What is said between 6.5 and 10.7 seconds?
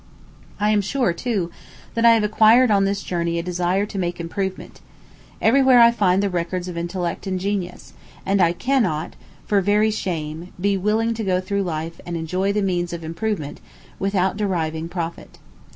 of intellect and genius, and I cannot, for very shame,